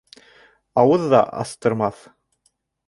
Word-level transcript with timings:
Ауыҙ 0.83 1.05
ҙа 1.13 1.21
астырмаҫ. 1.45 2.05